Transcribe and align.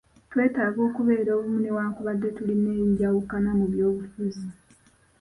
Twetaaga 0.31 0.79
okubeera 0.89 1.29
obumu 1.37 1.57
newankubadde 1.63 2.27
tulina 2.37 2.71
enjawukana 2.83 3.49
mu 3.59 3.65
by'obufuzi. 3.71 4.45